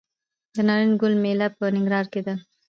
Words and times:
د 0.53 0.55
نارنج 0.67 0.93
ګل 1.01 1.13
میله 1.23 1.47
په 1.57 1.63
ننګرهار 1.75 2.05
کې 2.13 2.21
ده. 2.25 2.33